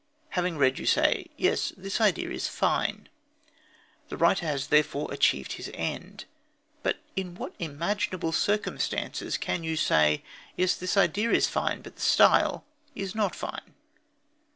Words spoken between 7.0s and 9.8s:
in what imaginable circumstances can you